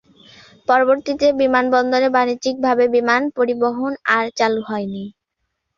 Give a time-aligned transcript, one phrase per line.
[0.67, 5.03] পরবর্তীতে বিমানবন্দরে বাণিজ্যিকভাবে বিমান পরিবহন আর চালু হয়নি।